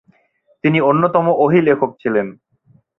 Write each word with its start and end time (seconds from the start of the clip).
তিনি 0.63 0.79
অন্যতম 0.81 1.25
ওহী 1.43 1.59
লেখক 1.61 1.91
ছিলেন। 2.01 2.27